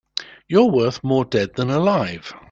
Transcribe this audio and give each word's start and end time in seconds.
You're 0.47 0.65
worth 0.71 1.03
more 1.03 1.25
dead 1.25 1.53
than 1.53 1.69
alive. 1.69 2.33